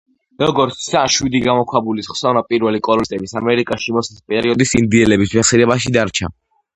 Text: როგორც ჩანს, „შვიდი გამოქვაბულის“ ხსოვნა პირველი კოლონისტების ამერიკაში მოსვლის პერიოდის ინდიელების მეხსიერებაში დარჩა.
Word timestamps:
როგორც 0.41 0.77
ჩანს, 0.83 1.17
„შვიდი 1.17 1.41
გამოქვაბულის“ 1.47 2.07
ხსოვნა 2.13 2.41
პირველი 2.53 2.79
კოლონისტების 2.87 3.35
ამერიკაში 3.41 3.93
მოსვლის 3.99 4.23
პერიოდის 4.33 4.73
ინდიელების 4.81 5.35
მეხსიერებაში 5.37 5.93
დარჩა. 5.99 6.31